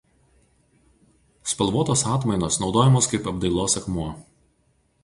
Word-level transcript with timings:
Spalvotos 1.51 2.05
atmainos 2.15 2.59
naudojamos 2.65 3.13
kaip 3.13 3.31
apdailos 3.35 3.79
akmuo. 3.83 4.09